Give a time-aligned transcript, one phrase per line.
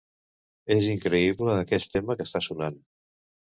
[0.75, 2.83] És increïble aquest tema que està sonant.